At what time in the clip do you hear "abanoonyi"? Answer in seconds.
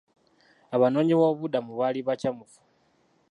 0.75-1.13